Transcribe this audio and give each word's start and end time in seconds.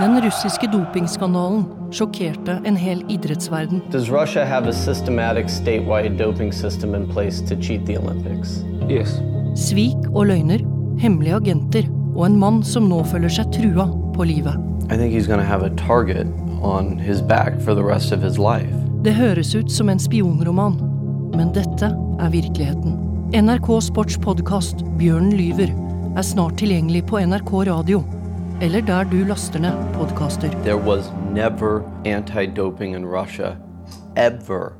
Den 0.00 0.14
russiske 0.24 0.68
dopingskandalen 0.72 1.66
sjokkerte 1.92 2.54
en 2.64 2.76
hel 2.80 3.02
idrettsverden. 3.12 3.82
Does 3.92 4.08
Russia 4.08 4.44
have 4.44 4.66
a 4.68 4.72
systematic 4.72 5.50
statewide 5.52 6.16
doping 6.16 6.52
system 6.52 6.94
in 6.94 7.04
place 7.12 7.42
to 7.48 7.56
cheat 7.60 7.84
the 7.84 7.98
Olympics? 7.98 8.64
Yes. 8.88 9.20
Svik 9.52 10.08
og 10.14 10.26
løgner, 10.32 10.64
hemmelige 10.96 11.36
agenter 11.36 11.84
og 12.14 12.26
en 12.30 12.40
mann 12.40 12.64
som 12.64 12.88
nå 12.88 13.02
føler 13.04 13.28
seg 13.28 13.52
trua 13.52 13.84
på 14.16 14.24
livet. 14.24 14.56
I 14.88 14.96
think 14.96 15.12
he's 15.12 15.28
going 15.28 15.40
to 15.40 15.44
have 15.44 15.62
a 15.62 15.70
target 15.76 16.26
on 16.62 16.96
his 16.96 17.20
back 17.20 17.60
for 17.60 17.74
the 17.74 17.84
rest 17.84 18.12
of 18.16 18.24
his 18.24 18.38
life. 18.40 18.72
Det 19.04 19.12
høres 19.12 19.52
ut 19.54 19.68
som 19.72 19.92
en 19.92 20.00
spionroman, 20.00 20.80
men 21.36 21.52
dette 21.52 21.92
er 21.92 22.32
virkeligheten. 22.32 22.96
NRK 23.36 23.82
Sports 23.82 24.16
podkast 24.24 24.86
Bjørnen 24.96 25.36
lyver 25.36 25.68
er 26.16 26.24
snart 26.24 26.56
tilgjengelig 26.58 27.02
på 27.06 27.20
NRK 27.20 27.52
radio, 27.68 28.00
eller 28.64 28.80
der 28.80 29.04
du 29.04 29.18
laster 29.28 29.60
ned 29.60 29.76
podkaster. 29.92 30.48
There 30.64 30.80
was 30.80 31.10
never 31.32 31.84
anti 32.04 32.46
doping 32.46 32.94
in 32.94 33.04
ever. 34.16 34.72